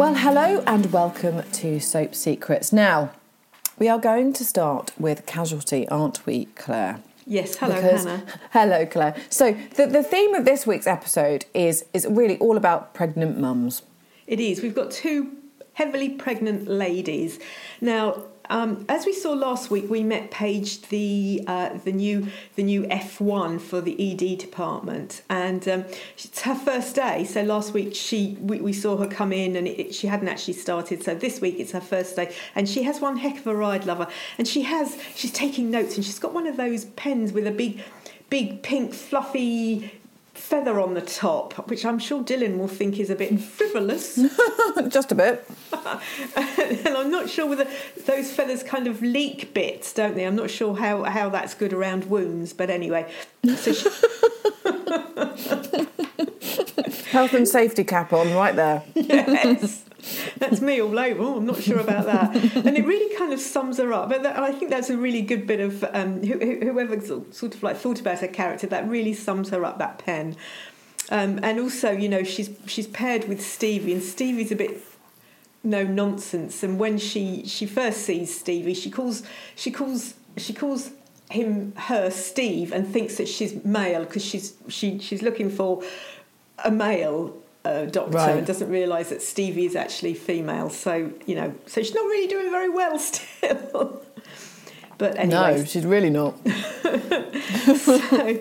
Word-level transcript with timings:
Well, 0.00 0.14
hello 0.14 0.62
and 0.66 0.90
welcome 0.94 1.42
to 1.42 1.78
Soap 1.78 2.14
Secrets. 2.14 2.72
Now, 2.72 3.10
we 3.78 3.86
are 3.86 3.98
going 3.98 4.32
to 4.32 4.46
start 4.46 4.92
with 4.98 5.26
casualty, 5.26 5.86
aren't 5.90 6.24
we, 6.24 6.46
Claire? 6.54 7.02
Yes, 7.26 7.56
hello, 7.56 7.74
Because- 7.74 8.04
Hannah. 8.04 8.24
Hello, 8.50 8.86
Claire. 8.86 9.14
So, 9.28 9.54
the, 9.76 9.86
the 9.86 10.02
theme 10.02 10.34
of 10.34 10.46
this 10.46 10.66
week's 10.66 10.86
episode 10.86 11.44
is 11.52 11.84
is 11.92 12.06
really 12.08 12.38
all 12.38 12.56
about 12.56 12.94
pregnant 12.94 13.38
mums. 13.38 13.82
It 14.26 14.40
is. 14.40 14.62
We've 14.62 14.74
got 14.74 14.90
two 14.90 15.32
heavily 15.74 16.08
pregnant 16.08 16.66
ladies. 16.66 17.38
Now, 17.82 18.24
um, 18.50 18.84
as 18.88 19.06
we 19.06 19.12
saw 19.12 19.32
last 19.32 19.70
week, 19.70 19.88
we 19.88 20.02
met 20.02 20.32
Paige, 20.32 20.82
the 20.88 21.44
uh, 21.46 21.78
the 21.84 21.92
new 21.92 22.26
the 22.56 22.64
new 22.64 22.84
F 22.90 23.20
one 23.20 23.60
for 23.60 23.80
the 23.80 23.94
ED 24.12 24.38
department, 24.38 25.22
and 25.30 25.66
um, 25.68 25.84
it's 26.18 26.42
her 26.42 26.56
first 26.56 26.96
day. 26.96 27.24
So 27.24 27.42
last 27.42 27.72
week 27.72 27.94
she 27.94 28.36
we, 28.40 28.60
we 28.60 28.72
saw 28.72 28.96
her 28.96 29.06
come 29.06 29.32
in, 29.32 29.54
and 29.54 29.68
it, 29.68 29.94
she 29.94 30.08
hadn't 30.08 30.28
actually 30.28 30.54
started. 30.54 31.04
So 31.04 31.14
this 31.14 31.40
week 31.40 31.60
it's 31.60 31.70
her 31.70 31.80
first 31.80 32.16
day, 32.16 32.34
and 32.56 32.68
she 32.68 32.82
has 32.82 33.00
one 33.00 33.18
heck 33.18 33.38
of 33.38 33.46
a 33.46 33.54
ride, 33.54 33.86
lover. 33.86 34.08
And 34.36 34.48
she 34.48 34.62
has 34.62 34.98
she's 35.14 35.32
taking 35.32 35.70
notes, 35.70 35.94
and 35.94 36.04
she's 36.04 36.18
got 36.18 36.34
one 36.34 36.48
of 36.48 36.56
those 36.56 36.86
pens 36.86 37.32
with 37.32 37.46
a 37.46 37.52
big 37.52 37.80
big 38.30 38.62
pink 38.64 38.94
fluffy 38.94 39.99
feather 40.34 40.80
on 40.80 40.94
the 40.94 41.00
top, 41.00 41.68
which 41.68 41.84
I'm 41.84 41.98
sure 41.98 42.22
Dylan 42.22 42.58
will 42.58 42.68
think 42.68 42.98
is 42.98 43.10
a 43.10 43.14
bit 43.14 43.38
frivolous. 43.40 44.16
Just 44.88 45.12
a 45.12 45.14
bit. 45.14 45.46
and 46.36 46.88
I'm 46.88 47.10
not 47.10 47.28
sure 47.28 47.46
whether 47.46 47.66
those 48.06 48.30
feathers 48.30 48.62
kind 48.62 48.86
of 48.86 49.02
leak 49.02 49.52
bits, 49.54 49.92
don't 49.92 50.14
they? 50.14 50.24
I'm 50.24 50.36
not 50.36 50.50
sure 50.50 50.76
how, 50.76 51.04
how 51.04 51.28
that's 51.28 51.54
good 51.54 51.72
around 51.72 52.06
wounds, 52.06 52.52
but 52.52 52.70
anyway. 52.70 53.10
So 53.56 53.72
she, 53.72 53.88
Health 57.10 57.34
and 57.34 57.48
safety 57.48 57.84
cap 57.84 58.12
on 58.12 58.32
right 58.34 58.54
there. 58.54 58.82
yes, 58.94 59.84
that's 60.38 60.60
me 60.60 60.80
all 60.80 60.98
over. 60.98 61.22
Oh, 61.22 61.36
I'm 61.36 61.46
not 61.46 61.62
sure 61.62 61.78
about 61.80 62.06
that. 62.06 62.34
And 62.66 62.76
it 62.76 62.84
really 62.86 63.14
kind 63.16 63.32
of 63.32 63.40
sums 63.40 63.78
her 63.78 63.92
up. 63.92 64.08
But 64.08 64.22
that, 64.22 64.38
I 64.38 64.52
think 64.52 64.70
that's 64.70 64.90
a 64.90 64.96
really 64.96 65.22
good 65.22 65.46
bit 65.46 65.60
of 65.60 65.84
um, 65.92 66.22
who, 66.22 66.38
who- 66.38 66.60
whoever 66.72 67.00
sort 67.00 67.34
sort 67.34 67.54
of 67.54 67.62
like 67.62 67.76
thought 67.76 68.00
about 68.00 68.18
her 68.20 68.28
character. 68.28 68.66
That 68.66 68.88
really 68.88 69.14
sums 69.14 69.50
her 69.50 69.64
up. 69.64 69.78
That 69.78 69.98
pen. 69.98 70.36
Um, 71.10 71.40
and 71.42 71.58
also, 71.58 71.90
you 71.90 72.08
know, 72.08 72.22
she's 72.22 72.50
she's 72.66 72.86
paired 72.86 73.28
with 73.28 73.44
Stevie, 73.44 73.92
and 73.92 74.02
Stevie's 74.02 74.52
a 74.52 74.56
bit 74.56 74.80
no 75.62 75.82
nonsense. 75.84 76.62
And 76.62 76.78
when 76.78 76.98
she 76.98 77.44
she 77.46 77.66
first 77.66 78.02
sees 78.02 78.38
Stevie, 78.38 78.74
she 78.74 78.90
calls 78.90 79.22
she 79.56 79.70
calls 79.70 80.14
she 80.36 80.52
calls 80.52 80.90
him 81.30 81.72
her 81.76 82.10
Steve 82.10 82.72
and 82.72 82.86
thinks 82.88 83.16
that 83.16 83.28
she's 83.28 83.64
male 83.64 84.04
because 84.04 84.24
she's 84.24 84.54
she 84.68 84.98
she's 84.98 85.22
looking 85.22 85.50
for 85.50 85.82
a 86.64 86.70
male 86.70 87.36
uh, 87.64 87.84
doctor 87.86 88.16
Right. 88.16 88.36
and 88.38 88.46
doesn't 88.46 88.70
realise 88.70 89.10
that 89.10 89.22
Stevie 89.22 89.66
is 89.66 89.76
actually 89.76 90.14
female. 90.14 90.70
So 90.70 91.12
you 91.26 91.34
know, 91.34 91.54
so 91.66 91.82
she's 91.82 91.94
not 91.94 92.04
really 92.04 92.26
doing 92.28 92.50
very 92.50 92.68
well 92.70 92.98
still. 93.10 94.02
but 94.98 95.16
anyway, 95.18 95.56
No, 95.58 95.64
she's 95.64 95.84
really 95.86 96.10
not. 96.10 96.34
so, 97.76 98.38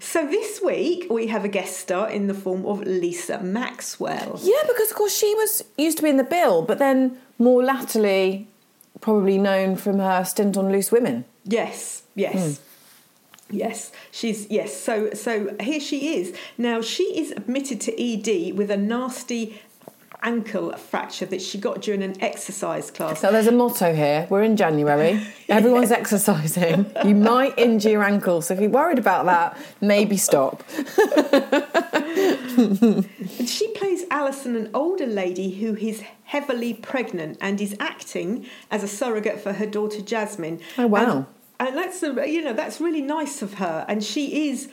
so 0.00 0.26
this 0.26 0.60
week 0.62 1.06
we 1.10 1.26
have 1.28 1.44
a 1.44 1.48
guest 1.48 1.78
star 1.78 2.10
in 2.10 2.26
the 2.26 2.34
form 2.34 2.64
of 2.66 2.80
Lisa 2.82 3.40
Maxwell. 3.42 4.38
Yeah, 4.42 4.62
because 4.66 4.90
of 4.90 4.96
course 4.96 5.16
she 5.16 5.34
was 5.34 5.64
used 5.76 5.96
to 5.98 6.02
be 6.02 6.10
in 6.10 6.16
the 6.16 6.24
bill, 6.24 6.62
but 6.62 6.78
then 6.78 7.18
more 7.38 7.62
latterly, 7.62 8.48
probably 9.00 9.38
known 9.38 9.76
from 9.76 9.98
her 9.98 10.24
stint 10.24 10.56
on 10.56 10.70
Loose 10.72 10.90
Women. 10.92 11.24
Yes, 11.44 12.02
yes. 12.14 12.60
Yes, 13.50 13.92
she's 14.10 14.46
yes. 14.50 14.76
So 14.76 15.10
so 15.14 15.56
here 15.60 15.80
she 15.80 16.18
is. 16.18 16.36
Now 16.58 16.82
she 16.82 17.04
is 17.18 17.30
admitted 17.32 17.80
to 17.82 18.00
ED 18.00 18.56
with 18.56 18.70
a 18.70 18.76
nasty 18.76 19.60
ankle 20.22 20.72
fracture 20.72 21.24
that 21.26 21.40
she 21.40 21.58
got 21.58 21.80
during 21.80 22.02
an 22.02 22.20
exercise 22.22 22.90
class. 22.90 23.20
So 23.20 23.30
there's 23.30 23.46
a 23.46 23.52
motto 23.52 23.94
here. 23.94 24.26
We're 24.28 24.42
in 24.42 24.56
January. 24.56 25.24
Everyone's 25.48 25.92
exercising. 25.92 26.90
You 27.04 27.14
might 27.14 27.56
injure 27.56 27.90
your 27.90 28.02
ankle. 28.02 28.42
So 28.42 28.54
if 28.54 28.60
you're 28.60 28.68
worried 28.68 28.98
about 28.98 29.26
that, 29.26 29.56
maybe 29.80 30.16
stop. 30.16 30.62
She 33.46 33.68
plays 33.68 34.04
Alison, 34.10 34.56
an 34.56 34.70
older 34.74 35.06
lady 35.06 35.50
who 35.50 35.76
is 35.76 36.02
heavily 36.24 36.74
pregnant 36.74 37.38
and 37.40 37.60
is 37.60 37.76
acting 37.78 38.46
as 38.70 38.82
a 38.82 38.88
surrogate 38.88 39.40
for 39.40 39.52
her 39.52 39.66
daughter 39.66 40.02
Jasmine. 40.02 40.60
Oh, 40.76 40.88
wow. 40.88 41.18
And, 41.18 41.26
and 41.60 41.76
that's 41.76 42.02
a, 42.02 42.28
you 42.28 42.42
know 42.42 42.52
that's 42.52 42.80
really 42.80 43.02
nice 43.02 43.42
of 43.42 43.54
her, 43.54 43.84
and 43.88 44.02
she 44.02 44.48
is 44.50 44.68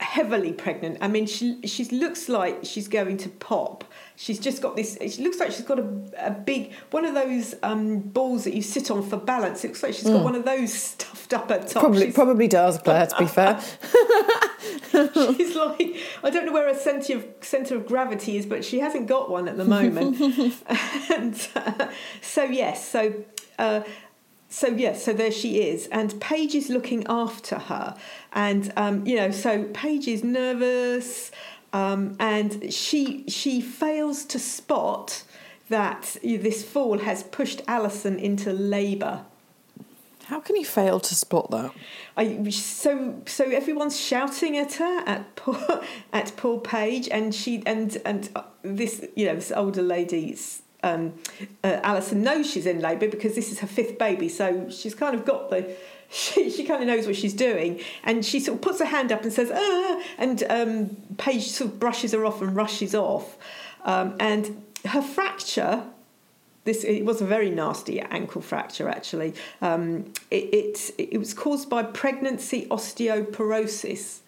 heavily 0.00 0.52
pregnant. 0.52 0.98
I 1.00 1.08
mean, 1.08 1.26
she 1.26 1.60
she 1.66 1.84
looks 1.86 2.28
like 2.28 2.60
she's 2.64 2.88
going 2.88 3.16
to 3.18 3.28
pop. 3.28 3.84
She's 4.16 4.38
just 4.38 4.60
got 4.60 4.76
this. 4.76 4.98
She 5.00 5.22
looks 5.22 5.38
like 5.38 5.52
she's 5.52 5.64
got 5.64 5.78
a, 5.78 5.86
a 6.18 6.30
big 6.30 6.72
one 6.90 7.04
of 7.04 7.14
those 7.14 7.54
um, 7.62 8.00
balls 8.00 8.44
that 8.44 8.54
you 8.54 8.62
sit 8.62 8.90
on 8.90 9.08
for 9.08 9.16
balance. 9.16 9.64
It 9.64 9.68
looks 9.68 9.82
like 9.82 9.94
she's 9.94 10.08
got 10.08 10.24
one 10.24 10.34
of 10.34 10.44
those 10.44 10.72
stuffed 10.72 11.32
up 11.32 11.50
at 11.50 11.68
top. 11.68 11.82
Probably, 11.82 12.02
She's- 12.02 12.14
probably 12.14 12.48
does, 12.48 12.78
Claire, 12.78 13.06
to 13.06 13.16
be 13.18 13.26
fair. 13.26 13.60
She's 14.92 15.56
like, 15.56 15.96
I 16.22 16.30
don't 16.30 16.46
know 16.46 16.52
where 16.52 16.68
her 16.72 16.78
centre 16.78 17.16
of 17.16 17.26
centre 17.40 17.76
of 17.76 17.86
gravity 17.86 18.36
is, 18.36 18.46
but 18.46 18.64
she 18.64 18.80
hasn't 18.80 19.06
got 19.06 19.30
one 19.30 19.48
at 19.48 19.56
the 19.56 19.64
moment. 19.64 20.20
and 21.10 21.48
uh, 21.56 21.88
so 22.20 22.44
yes, 22.44 22.86
so. 22.88 23.24
Uh, 23.58 23.82
so 24.52 24.68
yes, 24.68 25.02
so 25.02 25.14
there 25.14 25.32
she 25.32 25.62
is, 25.62 25.86
and 25.86 26.20
Paige 26.20 26.54
is 26.54 26.68
looking 26.68 27.06
after 27.06 27.58
her, 27.58 27.96
and 28.34 28.70
um, 28.76 29.06
you 29.06 29.16
know, 29.16 29.30
so 29.30 29.64
Paige 29.72 30.06
is 30.06 30.22
nervous, 30.22 31.30
um, 31.72 32.14
and 32.20 32.70
she 32.70 33.24
she 33.28 33.62
fails 33.62 34.26
to 34.26 34.38
spot 34.38 35.24
that 35.70 36.18
this 36.22 36.62
fall 36.62 36.98
has 36.98 37.22
pushed 37.22 37.62
Alison 37.66 38.18
into 38.18 38.52
labour. 38.52 39.24
How 40.26 40.38
can 40.38 40.56
you 40.56 40.66
fail 40.66 41.00
to 41.00 41.14
spot 41.14 41.50
that? 41.50 41.72
I, 42.18 42.50
so 42.50 43.22
so 43.24 43.44
everyone's 43.44 43.98
shouting 43.98 44.58
at 44.58 44.74
her 44.74 45.02
at 45.06 45.34
poor 45.34 45.82
at 46.12 46.36
poor 46.36 46.60
Paige, 46.60 47.08
and 47.08 47.34
she 47.34 47.62
and 47.64 47.96
and 48.04 48.28
uh, 48.36 48.42
this 48.60 49.06
you 49.16 49.24
know 49.24 49.34
this 49.34 49.50
older 49.50 49.82
lady's 49.82 50.60
um, 50.82 51.14
uh, 51.62 51.80
Alison 51.82 52.22
knows 52.22 52.50
she's 52.50 52.66
in 52.66 52.80
labour 52.80 53.08
because 53.08 53.34
this 53.34 53.52
is 53.52 53.60
her 53.60 53.66
fifth 53.66 53.98
baby, 53.98 54.28
so 54.28 54.68
she's 54.70 54.94
kind 54.94 55.14
of 55.14 55.24
got 55.24 55.50
the. 55.50 55.74
She, 56.14 56.50
she 56.50 56.64
kind 56.64 56.82
of 56.82 56.88
knows 56.88 57.06
what 57.06 57.16
she's 57.16 57.32
doing, 57.32 57.80
and 58.04 58.22
she 58.22 58.38
sort 58.38 58.56
of 58.56 58.60
puts 58.60 58.80
her 58.80 58.84
hand 58.84 59.10
up 59.10 59.22
and 59.22 59.32
says, 59.32 59.50
"Ah!" 59.50 60.02
And 60.18 60.44
um, 60.50 60.96
Paige 61.16 61.48
sort 61.48 61.70
of 61.70 61.80
brushes 61.80 62.12
her 62.12 62.26
off 62.26 62.42
and 62.42 62.54
rushes 62.54 62.94
off, 62.94 63.38
um, 63.86 64.16
and 64.20 64.62
her 64.84 65.00
fracture 65.00 65.84
this 66.64 66.84
it 66.84 67.04
was 67.04 67.20
a 67.20 67.24
very 67.24 67.50
nasty 67.50 68.00
ankle 68.00 68.40
fracture 68.40 68.88
actually 68.88 69.34
um, 69.60 70.12
it, 70.30 70.54
it 70.54 70.90
it 70.98 71.18
was 71.18 71.34
caused 71.34 71.68
by 71.68 71.82
pregnancy 71.82 72.66
osteoporosis 72.70 74.20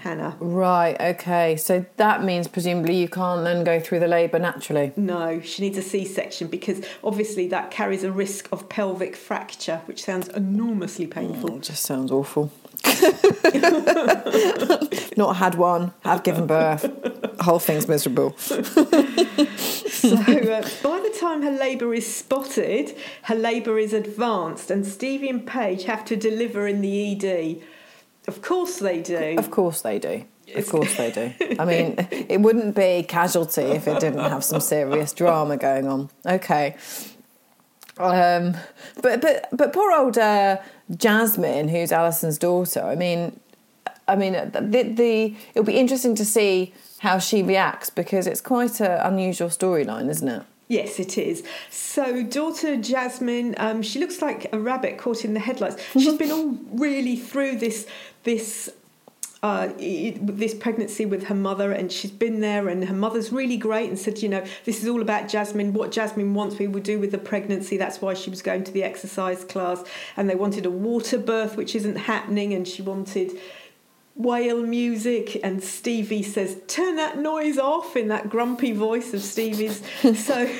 hannah 0.00 0.36
Right, 0.40 1.00
okay. 1.00 1.56
So 1.56 1.84
that 1.96 2.22
means 2.24 2.48
presumably 2.48 2.96
you 2.96 3.08
can't 3.08 3.44
then 3.44 3.64
go 3.64 3.80
through 3.80 4.00
the 4.00 4.08
labour 4.08 4.38
naturally. 4.38 4.92
no 4.96 5.40
she 5.40 5.62
needs 5.62 5.78
a 5.78 5.82
c-section 5.82 6.48
because 6.48 6.84
obviously 7.02 7.48
that 7.48 7.70
carries 7.70 8.04
a 8.04 8.12
risk 8.12 8.48
of 8.52 8.68
pelvic 8.68 9.16
fracture 9.16 9.80
which 9.86 10.02
sounds 10.04 10.28
enormously 10.28 11.06
painful 11.06 11.52
Oh, 11.52 11.56
it 11.56 11.62
just 11.62 11.82
sounds 11.84 12.10
awful. 12.10 12.50
Not 15.16 15.36
had 15.36 15.54
one, 15.56 15.92
have 16.04 16.22
given 16.24 16.46
birth. 16.46 16.88
Whole 17.40 17.58
thing's 17.58 17.86
miserable. 17.88 18.34
so 18.38 18.56
uh, 18.56 18.62
by 20.82 21.00
the 21.00 21.14
time 21.18 21.42
her 21.42 21.50
labour 21.50 21.92
is 21.94 22.06
spotted 22.12 22.96
her 23.24 23.34
labour 23.34 23.78
is 23.78 23.92
advanced 23.92 24.70
and 24.70 24.86
stevie 24.86 25.28
and 25.28 25.46
paige 25.46 25.84
have 25.84 26.04
to 26.06 26.16
deliver 26.16 26.66
in 26.66 26.80
the 26.80 27.12
ed 27.12 27.60
of 28.26 28.42
course 28.42 28.78
they 28.78 29.02
do 29.02 29.36
Of 29.38 29.50
course 29.50 29.82
they 29.82 29.98
do. 29.98 30.24
Of 30.54 30.68
course 30.68 30.96
they 30.96 31.10
do. 31.10 31.32
I 31.58 31.64
mean, 31.64 31.94
it 32.10 32.40
wouldn't 32.40 32.74
be 32.74 33.04
casualty 33.08 33.62
if 33.62 33.88
it 33.88 34.00
didn't 34.00 34.20
have 34.20 34.44
some 34.44 34.60
serious 34.60 35.12
drama 35.12 35.56
going 35.56 35.86
on. 35.86 36.10
Okay. 36.26 36.76
Um, 37.98 38.56
but 39.02 39.20
but 39.20 39.48
but 39.52 39.72
poor 39.72 39.92
old 39.92 40.18
uh, 40.18 40.58
Jasmine, 40.96 41.68
who's 41.68 41.92
Alison's 41.92 42.38
daughter. 42.38 42.82
I 42.82 42.94
mean, 42.94 43.38
I 44.08 44.16
mean 44.16 44.32
the, 44.32 44.92
the 44.94 45.36
it'll 45.54 45.64
be 45.64 45.78
interesting 45.78 46.14
to 46.16 46.24
see 46.24 46.72
how 46.98 47.18
she 47.18 47.42
reacts 47.42 47.90
because 47.90 48.26
it's 48.26 48.40
quite 48.40 48.80
an 48.80 49.00
unusual 49.00 49.48
storyline, 49.48 50.08
isn't 50.08 50.28
it? 50.28 50.42
Yes, 50.68 50.98
it 50.98 51.18
is. 51.18 51.42
So, 51.68 52.22
daughter 52.22 52.78
Jasmine, 52.78 53.54
um, 53.58 53.82
she 53.82 53.98
looks 53.98 54.22
like 54.22 54.48
a 54.54 54.58
rabbit 54.58 54.96
caught 54.96 55.22
in 55.22 55.34
the 55.34 55.40
headlights. 55.40 55.76
She's 55.92 56.14
been 56.14 56.32
all 56.32 56.56
really 56.72 57.16
through 57.16 57.56
this 57.56 57.86
this 58.24 58.70
uh, 59.42 59.72
this 59.76 60.54
pregnancy 60.54 61.04
with 61.04 61.24
her 61.24 61.34
mother, 61.34 61.72
and 61.72 61.90
she's 61.90 62.12
been 62.12 62.40
there, 62.40 62.68
and 62.68 62.84
her 62.84 62.94
mother's 62.94 63.32
really 63.32 63.56
great, 63.56 63.88
and 63.88 63.98
said, 63.98 64.22
you 64.22 64.28
know, 64.28 64.44
this 64.64 64.80
is 64.84 64.88
all 64.88 65.02
about 65.02 65.28
Jasmine. 65.28 65.72
What 65.72 65.90
Jasmine 65.90 66.32
wants, 66.34 66.58
we 66.60 66.68
would 66.68 66.84
do 66.84 67.00
with 67.00 67.10
the 67.10 67.18
pregnancy. 67.18 67.76
That's 67.76 68.00
why 68.00 68.14
she 68.14 68.30
was 68.30 68.40
going 68.40 68.62
to 68.62 68.70
the 68.72 68.84
exercise 68.84 69.42
class, 69.42 69.82
and 70.16 70.30
they 70.30 70.36
wanted 70.36 70.64
a 70.64 70.70
water 70.70 71.18
birth, 71.18 71.56
which 71.56 71.74
isn't 71.74 71.96
happening, 71.96 72.54
and 72.54 72.68
she 72.68 72.82
wanted 72.82 73.32
whale 74.14 74.62
music 74.62 75.40
and 75.42 75.64
Stevie 75.64 76.22
says 76.22 76.58
turn 76.68 76.96
that 76.96 77.16
noise 77.16 77.56
off 77.56 77.96
in 77.96 78.08
that 78.08 78.28
grumpy 78.28 78.70
voice 78.72 79.14
of 79.14 79.22
Stevie's 79.22 79.82
so 80.22 80.54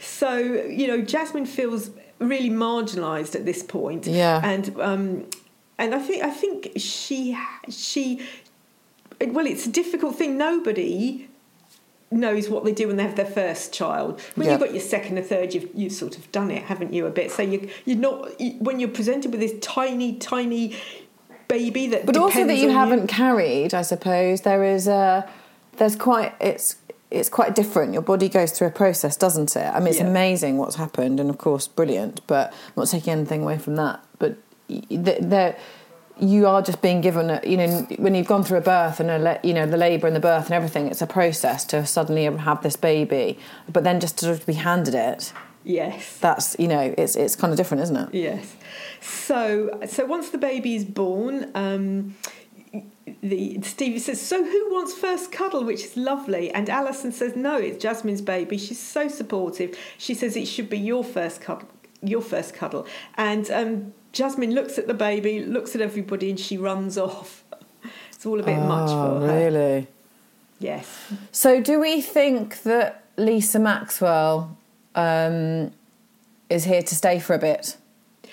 so 0.00 0.36
you 0.36 0.88
know 0.88 1.00
Jasmine 1.00 1.46
feels 1.46 1.92
really 2.18 2.50
marginalized 2.50 3.36
at 3.36 3.44
this 3.44 3.62
point 3.62 4.04
Yeah. 4.08 4.40
and 4.42 4.80
um 4.80 5.26
and 5.78 5.94
I 5.94 5.98
think 5.98 6.22
I 6.24 6.30
think 6.30 6.72
she 6.76 7.36
she 7.68 8.20
well 9.26 9.46
it's 9.46 9.66
a 9.66 9.70
difficult 9.70 10.16
thing 10.16 10.36
nobody 10.38 11.28
knows 12.10 12.48
what 12.48 12.64
they 12.64 12.72
do 12.72 12.86
when 12.88 12.96
they 12.96 13.02
have 13.02 13.16
their 13.16 13.26
first 13.26 13.70
child. 13.72 14.18
When 14.34 14.46
Yeah. 14.46 14.52
you've 14.54 14.60
got 14.60 14.72
your 14.72 14.80
second 14.80 15.18
or 15.18 15.22
third, 15.22 15.52
you've 15.54 15.68
you've 15.74 15.92
sort 15.92 16.16
of 16.16 16.30
done 16.32 16.50
it, 16.50 16.62
haven't 16.64 16.94
you? 16.94 17.04
A 17.06 17.10
bit. 17.10 17.30
So 17.30 17.42
you 17.42 17.68
you're 17.84 17.98
not 17.98 18.40
you- 18.40 18.56
when 18.60 18.80
you're 18.80 18.88
presented 18.88 19.30
with 19.30 19.40
this 19.40 19.52
tiny, 19.60 20.14
tiny 20.14 20.74
baby 21.48 21.86
that. 21.88 22.06
But 22.06 22.16
also 22.16 22.46
that 22.46 22.56
you 22.56 22.70
haven't 22.70 23.08
carried, 23.08 23.74
I 23.74 23.82
suppose 23.82 24.40
there 24.42 24.64
is 24.64 24.86
a 24.88 25.28
there's 25.76 25.96
quite 25.96 26.32
it's 26.40 26.76
it's 27.10 27.28
quite 27.28 27.54
different. 27.54 27.92
Your 27.92 28.02
body 28.02 28.28
goes 28.28 28.52
through 28.52 28.68
a 28.68 28.70
process, 28.70 29.16
doesn't 29.16 29.54
it? 29.56 29.66
I 29.74 29.78
mean, 29.78 29.88
it's 29.88 29.98
Yeah. 29.98 30.06
amazing 30.08 30.56
what's 30.58 30.76
happened, 30.76 31.20
and 31.20 31.28
of 31.30 31.38
course, 31.38 31.66
brilliant. 31.68 32.20
But 32.26 32.52
I'm 32.52 32.72
not 32.76 32.88
taking 32.88 33.12
anything 33.12 33.42
away 33.42 33.58
from 33.58 33.76
that. 33.76 34.00
But 34.18 34.36
y- 34.68 34.82
th- 34.88 35.18
there, 35.20 35.56
you 36.20 36.46
are 36.46 36.62
just 36.62 36.82
being 36.82 37.00
given, 37.00 37.30
a, 37.30 37.40
you 37.44 37.56
know, 37.56 37.86
when 37.98 38.14
you've 38.14 38.26
gone 38.26 38.42
through 38.42 38.58
a 38.58 38.62
birth 38.62 39.00
and 39.00 39.10
a, 39.10 39.18
la- 39.18 39.38
you 39.42 39.54
know 39.54 39.66
the 39.66 39.76
labour 39.76 40.06
and 40.06 40.16
the 40.16 40.20
birth 40.20 40.46
and 40.46 40.54
everything. 40.54 40.88
It's 40.88 41.02
a 41.02 41.06
process 41.06 41.64
to 41.66 41.86
suddenly 41.86 42.24
have 42.24 42.62
this 42.62 42.76
baby, 42.76 43.38
but 43.72 43.84
then 43.84 44.00
just 44.00 44.18
to 44.18 44.26
sort 44.26 44.40
of 44.40 44.46
be 44.46 44.54
handed 44.54 44.94
it. 44.94 45.32
Yes. 45.64 46.18
That's 46.18 46.56
you 46.58 46.68
know, 46.68 46.94
it's 46.96 47.14
it's 47.14 47.36
kind 47.36 47.52
of 47.52 47.56
different, 47.56 47.82
isn't 47.84 47.96
it? 47.96 48.14
Yes. 48.14 48.56
So 49.00 49.78
so 49.86 50.06
once 50.06 50.30
the 50.30 50.38
baby 50.38 50.74
is 50.74 50.84
born, 50.84 51.50
um, 51.54 52.16
the 53.22 53.60
Stevie 53.62 53.98
says, 53.98 54.20
"So 54.20 54.42
who 54.42 54.72
wants 54.72 54.94
first 54.94 55.30
cuddle?" 55.30 55.64
Which 55.64 55.84
is 55.84 55.96
lovely, 55.96 56.50
and 56.52 56.68
Alison 56.70 57.12
says, 57.12 57.36
"No, 57.36 57.56
it's 57.56 57.82
Jasmine's 57.82 58.22
baby." 58.22 58.58
She's 58.58 58.78
so 58.80 59.08
supportive. 59.08 59.76
She 59.98 60.14
says 60.14 60.36
it 60.36 60.46
should 60.46 60.70
be 60.70 60.78
your 60.78 61.04
first 61.04 61.40
cuddle, 61.40 61.68
your 62.02 62.22
first 62.22 62.54
cuddle, 62.54 62.86
and 63.16 63.50
um, 63.50 63.92
Jasmine 64.18 64.52
looks 64.52 64.78
at 64.78 64.88
the 64.88 64.94
baby, 64.94 65.44
looks 65.44 65.76
at 65.76 65.80
everybody, 65.80 66.28
and 66.30 66.40
she 66.40 66.58
runs 66.58 66.98
off. 66.98 67.44
It's 68.12 68.26
all 68.26 68.40
a 68.40 68.42
bit 68.42 68.58
much 68.58 68.90
Oh, 68.90 69.20
for 69.20 69.26
her. 69.28 69.32
really. 69.44 69.86
Yes. 70.58 71.12
So, 71.30 71.60
do 71.62 71.78
we 71.78 72.00
think 72.02 72.64
that 72.64 73.04
Lisa 73.16 73.60
Maxwell 73.60 74.56
um, 74.96 75.70
is 76.50 76.64
here 76.64 76.82
to 76.82 76.94
stay 76.96 77.20
for 77.20 77.34
a 77.34 77.38
bit 77.38 77.76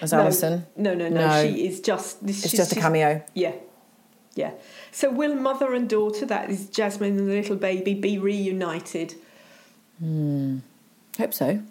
as 0.02 0.12
Alison? 0.12 0.66
No, 0.76 0.96
no, 0.96 1.08
no, 1.08 1.28
No. 1.28 1.44
She 1.44 1.68
is 1.68 1.82
just. 1.82 2.26
This, 2.26 2.44
It's 2.46 2.56
just 2.56 2.72
a 2.72 2.80
cameo. 2.80 3.24
Yeah. 3.36 3.54
Yeah. 4.34 4.54
So 4.92 5.12
will 5.12 5.36
mother 5.36 5.76
and 5.76 5.88
daughter, 5.88 6.26
that 6.26 6.50
is 6.50 6.68
Jasmine 6.68 7.20
and 7.20 7.28
the 7.30 7.34
little 7.34 7.56
baby, 7.56 7.94
be 7.94 8.18
reunited? 8.18 9.14
Hmm. 10.00 10.58
Hope 11.20 11.34
so. 11.36 11.62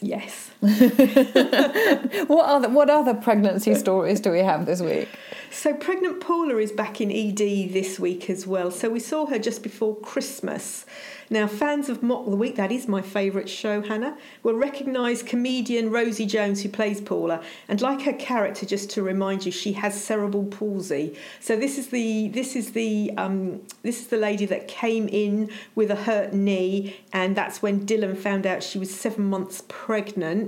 Yes. 0.00 0.52
What 2.26 2.46
other 2.46 2.68
what 2.68 2.90
other 2.90 3.14
pregnancy 3.14 3.76
stories 3.76 4.20
do 4.20 4.32
we 4.32 4.40
have 4.40 4.66
this 4.66 4.80
week? 4.80 5.08
So 5.50 5.72
pregnant 5.72 6.20
Paula 6.20 6.56
is 6.56 6.72
back 6.72 7.00
in 7.00 7.12
ED 7.12 7.72
this 7.72 7.98
week 8.00 8.28
as 8.28 8.46
well. 8.46 8.70
So 8.70 8.90
we 8.90 9.00
saw 9.00 9.26
her 9.26 9.38
just 9.38 9.62
before 9.62 9.94
Christmas. 9.96 10.84
Now, 11.30 11.46
fans 11.46 11.90
of 11.90 12.02
Mock 12.02 12.24
the 12.24 12.36
Week, 12.36 12.56
that 12.56 12.72
is 12.72 12.88
my 12.88 13.02
favourite 13.02 13.50
show, 13.50 13.82
Hannah, 13.82 14.16
will 14.42 14.54
recognise 14.54 15.22
comedian 15.22 15.90
Rosie 15.90 16.24
Jones 16.24 16.62
who 16.62 16.70
plays 16.70 17.02
Paula. 17.02 17.42
And 17.68 17.82
like 17.82 18.02
her 18.02 18.14
character, 18.14 18.64
just 18.64 18.88
to 18.90 19.02
remind 19.02 19.44
you, 19.44 19.52
she 19.52 19.72
has 19.74 20.02
cerebral 20.02 20.44
palsy. 20.46 21.18
So 21.38 21.54
this 21.54 21.76
is 21.76 21.88
the 21.88 22.28
this 22.28 22.56
is 22.56 22.72
the 22.72 23.12
um, 23.18 23.60
this 23.82 24.00
is 24.00 24.06
the 24.06 24.16
lady 24.16 24.46
that 24.46 24.68
came 24.68 25.06
in 25.08 25.50
with 25.74 25.90
a 25.90 25.96
hurt 25.96 26.32
knee, 26.32 26.96
and 27.12 27.36
that's 27.36 27.60
when 27.60 27.84
Dylan 27.86 28.16
found 28.16 28.46
out 28.46 28.62
she 28.62 28.78
was 28.78 28.94
seven 28.94 29.26
months 29.26 29.62
pregnant 29.68 30.47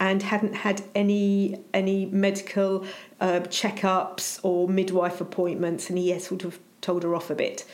and 0.00 0.22
hadn't 0.22 0.54
had 0.54 0.82
any 0.94 1.58
any 1.74 2.06
medical 2.06 2.84
uh, 3.20 3.40
checkups 3.40 4.40
or 4.42 4.68
midwife 4.68 5.20
appointments, 5.20 5.88
and 5.88 5.98
he 5.98 6.16
sort 6.18 6.44
of 6.44 6.58
told 6.80 7.02
her 7.02 7.14
off 7.14 7.30
a 7.30 7.34
bit. 7.34 7.64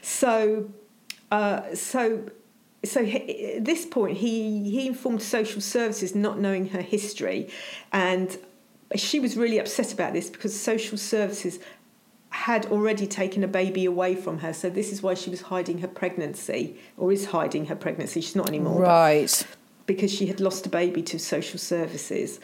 So, 0.00 0.70
uh, 1.30 1.74
so, 1.74 2.24
so 2.84 3.04
he, 3.04 3.54
at 3.56 3.64
this 3.64 3.86
point, 3.86 4.18
he 4.18 4.70
he 4.70 4.86
informed 4.86 5.22
social 5.22 5.60
services, 5.60 6.14
not 6.14 6.38
knowing 6.38 6.68
her 6.68 6.82
history, 6.82 7.48
and 7.92 8.38
she 8.94 9.18
was 9.20 9.36
really 9.36 9.58
upset 9.58 9.92
about 9.92 10.12
this 10.12 10.30
because 10.30 10.58
social 10.58 10.98
services 10.98 11.58
had 12.30 12.64
already 12.66 13.06
taken 13.06 13.44
a 13.44 13.48
baby 13.48 13.84
away 13.84 14.14
from 14.14 14.38
her. 14.38 14.54
So 14.54 14.70
this 14.70 14.90
is 14.90 15.02
why 15.02 15.14
she 15.14 15.28
was 15.30 15.42
hiding 15.42 15.78
her 15.78 15.88
pregnancy, 15.88 16.78
or 16.96 17.12
is 17.12 17.26
hiding 17.26 17.66
her 17.66 17.76
pregnancy. 17.76 18.20
She's 18.20 18.36
not 18.36 18.48
anymore 18.48 18.80
but 18.80 18.88
Right. 18.88 19.46
Because 19.92 20.12
she 20.12 20.26
had 20.26 20.40
lost 20.40 20.66
a 20.66 20.68
baby 20.68 21.02
to 21.02 21.18
social 21.18 21.58
services. 21.58 22.40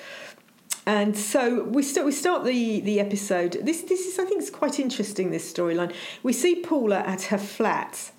And 0.86 1.16
so 1.16 1.64
we 1.64 1.82
start 1.82 2.06
we 2.06 2.12
start 2.12 2.44
the, 2.44 2.80
the 2.80 2.98
episode. 3.00 3.58
This 3.62 3.82
this 3.82 4.06
is 4.06 4.18
I 4.18 4.24
think 4.24 4.40
it's 4.40 4.50
quite 4.50 4.80
interesting 4.80 5.30
this 5.30 5.52
storyline. 5.52 5.92
We 6.22 6.32
see 6.32 6.62
Paula 6.62 7.00
at 7.00 7.24
her 7.24 7.38
flat. 7.38 8.10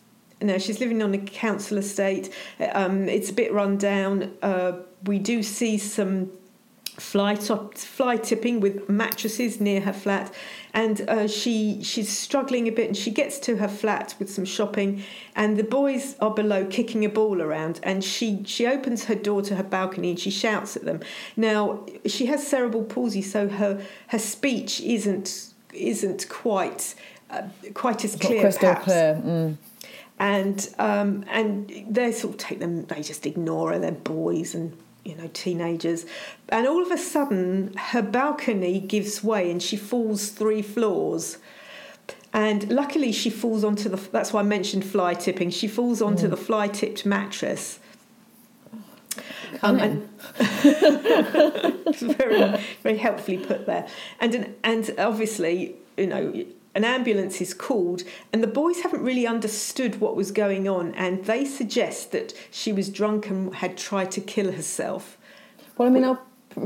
Now 0.41 0.57
she's 0.57 0.79
living 0.79 1.01
on 1.01 1.13
a 1.13 1.17
council 1.17 1.77
estate. 1.77 2.33
Um, 2.73 3.09
it's 3.09 3.29
a 3.29 3.33
bit 3.33 3.51
run 3.51 3.77
down. 3.77 4.33
Uh, 4.41 4.73
we 5.05 5.19
do 5.19 5.41
see 5.43 5.77
some 5.77 6.31
fly 6.99 7.35
top, 7.35 7.75
fly 7.75 8.17
tipping 8.17 8.59
with 8.59 8.87
mattresses 8.89 9.59
near 9.59 9.81
her 9.81 9.93
flat, 9.93 10.33
and 10.74 11.01
uh, 11.10 11.27
she 11.27 11.83
she's 11.83 12.10
struggling 12.10 12.68
a 12.68 12.71
bit. 12.71 12.88
And 12.88 12.98
she 12.98 13.12
gets 13.12 13.39
to 13.39 13.57
her 13.57 13.68
flat 13.68 14.16
with 14.19 14.30
some 14.31 14.45
shopping, 14.45 15.04
and 15.36 15.57
the 15.57 15.63
boys 15.63 16.16
are 16.19 16.31
below 16.31 16.66
kicking 16.66 17.04
a 17.06 17.10
ball 17.10 17.42
around. 17.42 17.80
And 17.83 18.04
she 18.04 18.44
she 18.45 18.68
opens 18.68 19.06
her 19.06 19.16
door 19.16 19.42
to 19.44 19.56
her 19.56 19.63
balcony 19.63 20.12
and 20.12 20.19
she 20.19 20.30
shouts 20.30 20.75
at 20.75 20.86
them. 20.86 21.01
Now 21.36 21.86
she 22.06 22.27
has 22.27 22.45
cerebral 22.45 22.83
palsy, 22.83 23.21
so 23.21 23.48
her 23.48 23.81
her 24.07 24.19
speech 24.19 24.81
isn't 24.81 25.54
isn't 25.74 26.30
quite. 26.30 26.95
Uh, 27.31 27.44
quite 27.75 28.04
as 28.04 28.15
clear, 28.15 28.42
crystal 28.42 28.69
perhaps 28.69 28.86
clear. 28.86 29.22
Mm. 29.24 29.57
and 30.18 30.69
um, 30.80 31.24
and 31.30 31.86
they 31.88 32.12
sort 32.12 32.33
of 32.33 32.39
take 32.39 32.60
them. 32.60 32.86
They 32.86 33.04
just 33.04 33.27
ignore 33.27 33.72
her. 33.72 33.77
They're 33.77 33.92
boys 33.92 34.56
and 34.56 34.75
you 35.04 35.16
know 35.16 35.30
teenagers, 35.34 36.06
and 36.50 36.68
all 36.68 36.81
of 36.81 36.92
a 36.92 36.98
sudden 36.98 37.74
her 37.78 38.01
balcony 38.01 38.80
gives 38.80 39.24
way 39.24 39.50
and 39.50 39.62
she 39.62 39.78
falls 39.78 40.30
three 40.30 40.62
floors. 40.62 41.38
And 42.31 42.69
luckily, 42.69 43.12
she 43.12 43.31
falls 43.31 43.63
onto 43.63 43.90
the. 43.90 43.98
That's 44.12 44.31
why 44.31 44.42
I 44.42 44.44
mentioned 44.44 44.86
fly 44.86 45.15
tipping. 45.15 45.50
She 45.50 45.68
falls 45.68 46.00
onto 46.00 46.27
the 46.27 46.38
fly 46.38 46.68
tipped 46.68 47.03
mattress. 47.03 47.79
Um, 49.63 49.79
and 49.79 50.10
it's 50.39 52.01
very, 52.18 52.62
very 52.84 52.98
helpfully 52.98 53.38
put 53.38 53.65
there. 53.65 53.88
And 54.20 54.56
and 54.63 54.94
obviously, 55.00 55.75
you 55.98 56.08
know, 56.08 56.46
an 56.75 56.83
ambulance 56.85 57.41
is 57.41 57.53
called, 57.53 58.03
and 58.31 58.43
the 58.43 58.47
boys 58.47 58.81
haven't 58.81 59.01
really 59.01 59.25
understood 59.25 59.99
what 59.99 60.15
was 60.15 60.31
going 60.31 60.67
on, 60.67 60.93
and 60.95 61.25
they 61.25 61.45
suggest 61.45 62.11
that 62.11 62.33
she 62.51 62.71
was 62.71 62.89
drunk 62.89 63.29
and 63.29 63.55
had 63.55 63.77
tried 63.77 64.11
to 64.11 64.21
kill 64.21 64.51
herself. 64.51 65.17
Well, 65.77 65.88
I 65.88 65.91
mean, 65.91 66.03
I'll 66.03 66.21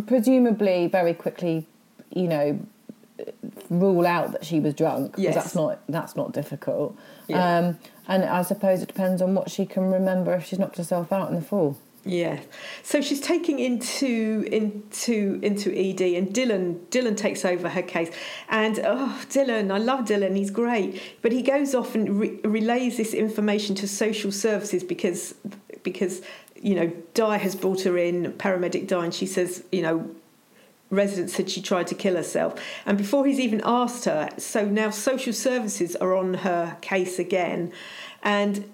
presumably 0.07 0.87
very 0.87 1.13
quickly, 1.13 1.67
you 2.13 2.27
know, 2.27 2.59
rule 3.69 4.05
out 4.05 4.31
that 4.33 4.45
she 4.45 4.59
was 4.59 4.73
drunk. 4.73 5.13
'cause 5.13 5.23
Yes. 5.23 5.35
that's 5.35 5.55
not 5.55 5.79
that's 5.87 6.15
not 6.15 6.31
difficult. 6.33 6.95
Yeah. 7.27 7.57
Um, 7.57 7.79
and 8.07 8.23
I 8.25 8.41
suppose 8.41 8.81
it 8.81 8.87
depends 8.87 9.21
on 9.21 9.33
what 9.35 9.49
she 9.49 9.65
can 9.65 9.91
remember 9.91 10.33
if 10.33 10.45
she's 10.45 10.59
knocked 10.59 10.77
herself 10.77 11.11
out 11.11 11.29
in 11.29 11.35
the 11.35 11.41
fall. 11.41 11.77
Yeah. 12.05 12.41
So 12.81 12.99
she's 12.99 13.21
taking 13.21 13.59
into 13.59 14.45
into 14.51 15.39
into 15.41 15.71
ED, 15.71 16.01
and 16.01 16.33
Dylan 16.33 16.79
Dylan 16.87 17.15
takes 17.15 17.45
over 17.45 17.69
her 17.69 17.81
case. 17.81 18.11
And 18.49 18.79
oh, 18.83 19.21
Dylan, 19.29 19.71
I 19.71 19.77
love 19.77 20.05
Dylan. 20.05 20.35
He's 20.35 20.51
great, 20.51 21.01
but 21.21 21.31
he 21.31 21.41
goes 21.41 21.73
off 21.73 21.95
and 21.95 22.19
re- 22.19 22.39
relays 22.43 22.97
this 22.97 23.13
information 23.13 23.73
to 23.75 23.87
social 23.87 24.33
services 24.33 24.83
because 24.83 25.35
because 25.83 26.21
you 26.61 26.75
know 26.75 26.91
Di 27.13 27.37
has 27.37 27.55
brought 27.55 27.83
her 27.83 27.97
in, 27.97 28.33
paramedic 28.33 28.87
Di, 28.87 29.05
and 29.05 29.13
she 29.13 29.25
says 29.25 29.63
you 29.71 29.81
know 29.81 30.13
resident 30.89 31.29
said 31.29 31.49
she 31.49 31.61
tried 31.61 31.87
to 31.87 31.95
kill 31.95 32.15
herself. 32.15 32.61
And 32.85 32.97
before 32.97 33.25
he's 33.25 33.39
even 33.39 33.61
asked 33.63 34.05
her, 34.05 34.29
so 34.37 34.65
now 34.65 34.89
social 34.89 35.33
services 35.33 35.95
are 35.95 36.15
on 36.15 36.35
her 36.35 36.77
case 36.81 37.17
again. 37.17 37.71
And 38.21 38.69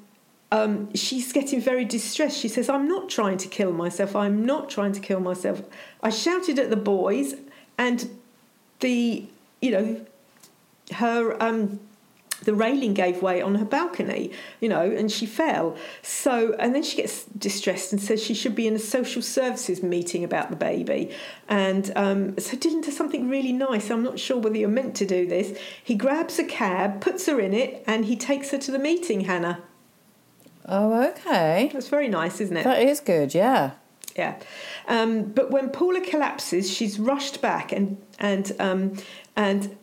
um, 0.51 0.94
she's 0.96 1.32
getting 1.32 1.62
very 1.62 1.86
distressed. 1.86 2.38
She 2.38 2.48
says, 2.48 2.70
I'm 2.70 2.88
not 2.88 3.10
trying 3.10 3.38
to 3.38 3.48
kill 3.48 3.72
myself. 3.72 4.15
I'm 4.15 4.46
not 4.46 4.70
trying 4.70 4.94
to 4.94 5.00
kill 5.00 5.20
myself. 5.20 5.62
I 6.01 6.10
shouted 6.10 6.58
at 6.58 6.70
the 6.70 6.75
boys, 6.75 7.36
and 7.77 8.10
the, 8.79 9.25
you 9.62 9.72
know, 9.72 10.06
her 10.96 11.41
um, 11.41 11.79
the 12.44 12.53
railing 12.53 12.94
gave 12.94 13.22
way 13.22 13.41
on 13.41 13.56
her 13.56 13.65
balcony, 13.65 14.32
you 14.62 14.70
know, 14.70 14.82
and 14.82 15.12
she 15.12 15.25
fell. 15.25 15.75
So, 16.01 16.53
and 16.53 16.74
then 16.74 16.84
she 16.84 16.98
gets 16.98 17.25
distressed 17.25 17.91
and 17.91 18.01
says 18.01 18.24
she 18.24 18.34
should 18.34 18.56
be 18.56 18.68
in 18.68 18.75
a 18.75 18.79
social 18.79 19.22
services 19.22 19.84
meeting 19.84 20.24
about 20.24 20.50
the 20.50 20.56
baby. 20.56 21.13
And 21.48 21.91
um, 21.96 22.39
so 22.39 22.56
Dylan 22.56 22.84
does 22.84 22.96
something 22.96 23.29
really 23.29 23.51
nice. 23.51 23.89
I'm 23.89 24.03
not 24.03 24.20
sure 24.20 24.38
whether 24.38 24.58
you're 24.58 24.70
meant 24.70 24.96
to 24.96 25.06
do 25.06 25.27
this. 25.27 25.58
He 25.84 25.96
grabs 25.96 26.39
a 26.39 26.46
cab, 26.46 27.01
puts 27.01 27.25
her 27.25 27.39
in 27.39 27.53
it, 27.53 27.84
and 27.86 28.06
he 28.06 28.15
takes 28.15 28.51
her 28.51 28.58
to 28.60 28.72
the 28.72 28.79
meeting, 28.79 29.22
Hannah. 29.22 29.62
Oh, 30.70 31.10
okay. 31.10 31.70
That's 31.74 31.90
very 31.90 32.08
nice, 32.08 32.40
isn't 32.40 32.56
it? 32.56 32.64
That 32.64 32.82
is 32.82 33.00
good, 33.00 33.34
yeah. 33.34 33.72
Yeah. 34.16 34.36
Um, 34.88 35.24
but 35.24 35.50
when 35.52 35.70
Paula 35.70 36.02
collapses, 36.02 36.70
she's 36.72 37.00
rushed 37.00 37.42
back 37.42 37.72
and 37.72 37.98
and 38.20 38.52
um, 38.60 38.94
and 39.36 39.76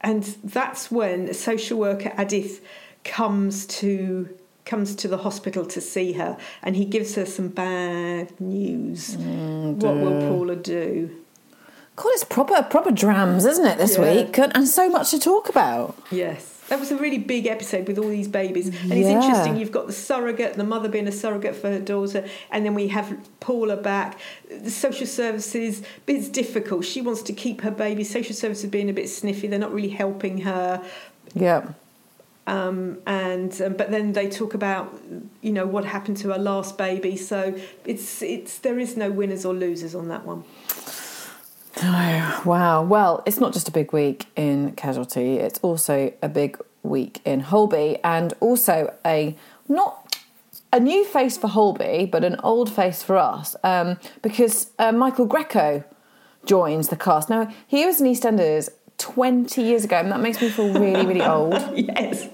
and 0.00 0.22
that's 0.44 0.90
when 0.90 1.32
social 1.34 1.78
worker 1.78 2.10
Adith 2.16 2.60
comes 3.04 3.66
to 3.66 4.28
comes 4.64 4.94
to 4.96 5.08
the 5.08 5.18
hospital 5.18 5.66
to 5.66 5.80
see 5.80 6.12
her 6.12 6.38
and 6.62 6.74
he 6.76 6.84
gives 6.86 7.16
her 7.16 7.26
some 7.26 7.48
bad 7.48 8.38
news. 8.40 9.16
Mm, 9.16 9.74
what 9.76 9.96
will 9.96 10.18
Paula 10.28 10.56
do? 10.56 11.10
God, 11.96 12.08
it's 12.14 12.24
proper 12.24 12.62
proper 12.62 12.90
drams, 12.90 13.44
isn't 13.44 13.66
it, 13.66 13.78
this 13.78 13.96
Yeah. 13.98 14.12
week? 14.24 14.38
And 14.38 14.66
so 14.68 14.88
much 14.88 15.10
to 15.10 15.18
talk 15.18 15.48
about. 15.48 15.96
Yes. 16.10 16.53
That 16.68 16.80
was 16.80 16.90
a 16.90 16.96
really 16.96 17.18
big 17.18 17.46
episode 17.46 17.86
with 17.86 17.98
all 17.98 18.08
these 18.08 18.28
babies. 18.28 18.68
And 18.68 18.92
it's 18.92 19.08
interesting, 19.08 19.56
you've 19.56 19.72
got 19.72 19.86
the 19.86 19.92
surrogate, 19.92 20.54
the 20.54 20.64
mother 20.64 20.88
being 20.88 21.06
a 21.06 21.12
surrogate 21.12 21.54
for 21.54 21.70
her 21.70 21.78
daughter, 21.78 22.26
and 22.50 22.64
then 22.64 22.74
we 22.74 22.88
have 22.88 23.16
Paula 23.40 23.76
back. 23.76 24.18
The 24.50 24.70
social 24.70 25.06
services, 25.06 25.82
it's 26.06 26.28
difficult. 26.28 26.84
She 26.84 27.02
wants 27.02 27.22
to 27.22 27.32
keep 27.32 27.60
her 27.60 27.70
baby. 27.70 28.02
Social 28.02 28.34
services 28.34 28.70
being 28.70 28.88
a 28.88 28.94
bit 28.94 29.08
sniffy, 29.08 29.46
they're 29.46 29.58
not 29.58 29.74
really 29.74 29.90
helping 29.90 30.38
her. 30.38 30.82
Yeah. 31.34 31.72
Um, 32.46 32.98
and 33.06 33.58
um, 33.62 33.72
but 33.74 33.90
then 33.90 34.12
they 34.12 34.28
talk 34.28 34.52
about 34.52 35.00
you 35.40 35.50
know 35.50 35.66
what 35.66 35.86
happened 35.86 36.18
to 36.18 36.28
her 36.28 36.38
last 36.38 36.76
baby. 36.76 37.16
So 37.16 37.58
it's 37.86 38.20
it's 38.20 38.58
there 38.58 38.78
is 38.78 38.96
no 38.96 39.10
winners 39.10 39.46
or 39.46 39.54
losers 39.54 39.94
on 39.94 40.08
that 40.08 40.26
one. 40.26 40.44
Oh, 41.84 42.42
wow. 42.44 42.82
Well, 42.82 43.22
it's 43.26 43.38
not 43.38 43.52
just 43.52 43.68
a 43.68 43.72
big 43.72 43.92
week 43.92 44.26
in 44.36 44.72
Casualty, 44.72 45.36
it's 45.36 45.58
also 45.60 46.12
a 46.22 46.28
big 46.28 46.58
week 46.82 47.20
in 47.24 47.40
Holby 47.40 47.98
and 48.04 48.34
also 48.40 48.94
a 49.04 49.36
not 49.68 50.18
a 50.72 50.80
new 50.80 51.04
face 51.04 51.38
for 51.38 51.48
Holby, 51.48 52.06
but 52.10 52.24
an 52.24 52.36
old 52.42 52.70
face 52.70 53.02
for 53.02 53.16
us 53.16 53.54
um, 53.62 53.96
because 54.22 54.70
uh, 54.78 54.92
Michael 54.92 55.26
Greco 55.26 55.84
joins 56.44 56.88
the 56.88 56.96
cast. 56.96 57.30
Now, 57.30 57.52
he 57.66 57.86
was 57.86 58.00
in 58.00 58.06
EastEnders 58.08 58.68
20 58.98 59.62
years 59.62 59.84
ago, 59.84 59.96
and 59.96 60.10
that 60.10 60.20
makes 60.20 60.42
me 60.42 60.48
feel 60.48 60.72
really, 60.74 61.06
really 61.06 61.22
old. 61.36 61.54
yes. 61.78 62.28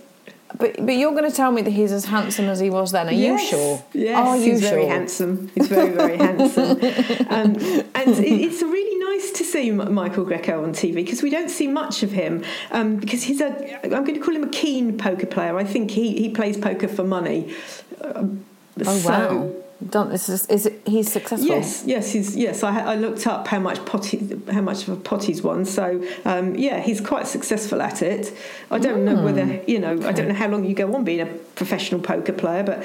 But, 0.59 0.85
but 0.85 0.97
you're 0.97 1.13
going 1.13 1.31
to 1.31 1.37
tell 1.37 1.53
me 1.53 1.63
that 1.63 1.71
he's 1.71 1.93
as 1.93 2.07
handsome 2.07 2.47
as 2.47 2.59
he 2.59 2.71
was 2.71 2.93
then. 2.93 3.09
Are 3.09 3.13
yes. 3.13 3.43
you 3.43 3.49
sure? 3.49 3.85
Yes, 3.93 4.27
Are 4.27 4.37
you 4.37 4.53
he's 4.53 4.61
very 4.61 4.87
handsome. 4.87 5.51
He's 5.55 5.69
very, 5.69 5.91
very 5.91 6.17
handsome. 6.17 6.81
Um, 7.31 7.55
and 7.95 8.09
it, 8.09 8.27
it's 8.27 8.61
a 8.61 8.67
really 8.67 8.90
nice 9.21 9.31
to 9.33 9.45
see 9.45 9.71
Michael 9.71 10.25
Greco 10.25 10.63
on 10.63 10.73
TV 10.73 10.95
because 10.97 11.23
we 11.23 11.31
don't 11.31 11.51
see 11.51 11.67
much 11.67 12.03
of 12.03 12.13
him 12.13 12.45
um, 12.71 12.97
because 12.97 13.23
he's 13.23 13.41
a, 13.41 13.85
I'm 13.85 14.05
going 14.05 14.15
to 14.15 14.21
call 14.21 14.35
him 14.35 14.45
a 14.45 14.49
keen 14.49 14.97
poker 14.99 15.27
player. 15.27 15.57
I 15.57 15.65
think 15.65 15.91
he, 15.91 16.17
he 16.19 16.29
plays 16.31 16.57
poker 16.57 16.89
for 16.89 17.05
money. 17.05 17.55
Um, 18.03 18.45
Oh, 18.87 18.97
so- 18.99 19.09
wow. 19.11 19.53
Don't, 19.89 20.11
this 20.11 20.29
is, 20.29 20.45
is 20.47 20.67
it, 20.67 20.83
he's 20.87 21.11
successful? 21.11 21.49
Yes, 21.49 21.85
yes, 21.87 22.13
he's 22.13 22.37
yes. 22.37 22.63
I, 22.63 22.81
I 22.93 22.95
looked 22.97 23.27
up 23.27 23.49
how 23.49 23.59
much 23.59 23.83
pot 23.87 24.05
he, 24.05 24.37
how 24.53 24.61
much 24.61 24.83
of 24.87 24.91
a 24.91 24.97
pot 24.97 25.25
he's 25.25 25.41
won. 25.41 25.65
So 25.65 26.05
um, 26.27 26.55
yeah, 26.55 26.81
he's 26.81 27.01
quite 27.01 27.27
successful 27.27 27.81
at 27.81 28.03
it. 28.03 28.37
I 28.71 28.79
don't 28.79 29.07
know 29.07 29.23
whether 29.25 29.63
you 29.67 29.79
know. 29.79 29.93
I 30.07 30.13
don't 30.13 30.29
know 30.29 30.35
how 30.35 30.49
long 30.49 30.67
you 30.67 30.75
go 30.75 30.95
on 30.95 31.05
being 31.05 31.23
a 31.23 31.27
professional 31.55 32.03
poker 32.03 32.35
player, 32.35 32.63
but 32.63 32.85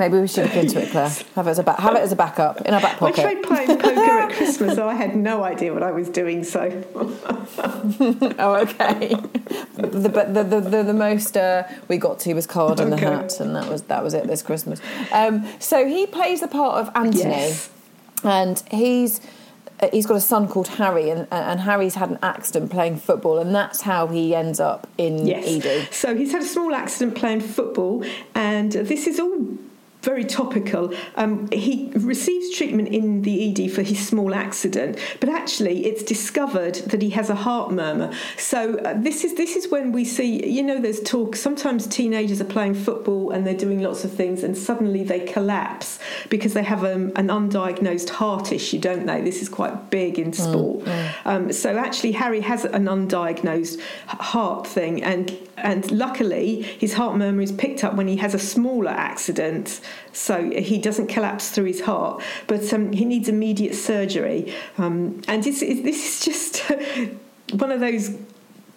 Maybe 0.00 0.18
we 0.18 0.26
should 0.26 0.44
look 0.46 0.54
into 0.56 0.80
it, 0.82 0.90
Claire. 0.90 1.10
Have 1.36 1.46
it 1.46 1.50
as 1.50 1.58
a 1.58 1.62
back, 1.62 1.78
have 1.78 1.94
it 1.94 2.00
as 2.00 2.10
a 2.10 2.16
backup 2.16 2.62
in 2.62 2.72
our 2.74 2.80
back 2.80 2.96
pocket. 2.98 3.18
I 3.18 3.34
tried 3.34 3.42
playing 3.42 3.78
poker 3.78 4.00
at 4.00 4.32
Christmas. 4.36 4.72
and 4.72 4.80
I 4.80 4.94
had 4.94 5.14
no 5.14 5.44
idea 5.44 5.72
what 5.74 5.82
I 5.82 5.90
was 5.92 6.08
doing. 6.08 6.42
So 6.42 6.62
Oh, 8.38 8.54
okay. 8.62 9.08
the, 9.76 10.10
but 10.12 10.32
the, 10.34 10.42
the, 10.42 10.60
the, 10.60 10.82
the 10.84 10.94
most 10.94 11.36
uh, 11.36 11.64
we 11.88 11.98
got 11.98 12.18
to 12.20 12.34
was 12.34 12.46
card 12.46 12.80
in 12.80 12.90
the 12.90 12.96
hat, 12.96 13.40
and 13.40 13.54
that 13.54 13.68
was 13.68 13.82
that 13.82 14.02
was 14.02 14.14
it 14.14 14.26
this 14.26 14.42
Christmas. 14.42 14.80
Um, 15.12 15.46
so 15.58 15.86
he 15.86 16.06
plays 16.06 16.40
the 16.40 16.48
part 16.48 16.76
of 16.78 16.90
Anthony, 16.96 17.30
Yes. 17.30 17.70
and 18.24 18.62
he's 18.70 19.20
uh, 19.80 19.88
he's 19.92 20.06
got 20.06 20.16
a 20.16 20.20
son 20.20 20.48
called 20.48 20.68
Harry, 20.68 21.10
and 21.10 21.26
and 21.30 21.60
Harry's 21.60 21.96
had 21.96 22.10
an 22.10 22.18
accident 22.22 22.70
playing 22.70 22.96
football, 22.98 23.38
and 23.38 23.54
that's 23.54 23.82
how 23.82 24.06
he 24.06 24.34
ends 24.34 24.60
up 24.60 24.86
in 24.98 25.26
yes, 25.26 25.64
ED. 25.66 25.92
so 25.92 26.14
he's 26.16 26.32
had 26.32 26.42
a 26.42 26.46
small 26.46 26.74
accident 26.74 27.16
playing 27.16 27.40
football, 27.40 28.04
and 28.34 28.72
this 28.72 29.06
is 29.06 29.20
all 29.20 29.58
very 30.02 30.24
topical. 30.24 30.94
Um, 31.16 31.48
he 31.50 31.90
receives 31.94 32.56
treatment 32.56 32.88
in 32.88 33.22
the 33.22 33.50
ED 33.50 33.70
for 33.72 33.82
his 33.82 34.06
small 34.06 34.34
accident, 34.34 34.98
but 35.20 35.28
actually 35.28 35.86
it's 35.86 36.02
discovered 36.02 36.76
that 36.76 37.02
he 37.02 37.10
has 37.10 37.30
a 37.30 37.34
heart 37.34 37.70
murmur. 37.70 38.12
So 38.36 38.78
uh, 38.78 38.94
this 38.96 39.24
is 39.24 39.34
this 39.34 39.56
is 39.56 39.70
when 39.70 39.92
we 39.92 40.04
see, 40.04 40.46
you 40.46 40.62
know, 40.62 40.80
there's 40.80 41.00
talk. 41.00 41.36
Sometimes 41.36 41.86
teenagers 41.86 42.40
are 42.40 42.44
playing 42.44 42.74
football 42.74 43.30
and 43.30 43.46
they're 43.46 43.54
doing 43.54 43.82
lots 43.82 44.04
of 44.04 44.12
things, 44.12 44.42
and 44.42 44.56
suddenly 44.56 45.04
they 45.04 45.20
collapse 45.20 45.98
because 46.28 46.54
they 46.54 46.62
have 46.62 46.84
um, 46.84 47.12
an 47.16 47.28
undiagnosed 47.28 48.10
heart 48.10 48.52
issue, 48.52 48.78
don't 48.78 49.06
they? 49.06 49.20
This 49.20 49.42
is 49.42 49.48
quite 49.48 49.90
big 49.90 50.18
in 50.18 50.32
sport. 50.32 50.86
Um, 51.24 51.52
so 51.52 51.76
actually, 51.76 52.12
Harry 52.12 52.40
has 52.40 52.64
an 52.64 52.86
undiagnosed 52.86 53.80
heart 54.06 54.66
thing, 54.66 55.02
and 55.02 55.36
and 55.56 55.90
luckily 55.90 56.62
his 56.62 56.94
heart 56.94 57.16
murmur 57.16 57.42
is 57.42 57.52
picked 57.52 57.84
up 57.84 57.94
when 57.94 58.08
he 58.08 58.16
has 58.16 58.34
a 58.34 58.38
smaller 58.38 58.90
accident 58.90 59.80
so 60.12 60.50
he 60.50 60.78
doesn't 60.78 61.06
collapse 61.06 61.50
through 61.50 61.64
his 61.64 61.82
heart 61.82 62.22
but 62.46 62.72
um, 62.72 62.92
he 62.92 63.04
needs 63.04 63.28
immediate 63.28 63.74
surgery. 63.74 64.54
Um, 64.78 65.22
and 65.28 65.46
it's, 65.46 65.62
it's, 65.62 65.82
this 65.82 66.06
is 66.06 66.24
just 66.24 66.70
one 67.52 67.72
of 67.72 67.80
those 67.80 68.16